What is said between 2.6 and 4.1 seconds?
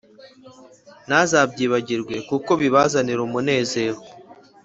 bibazanira umunezero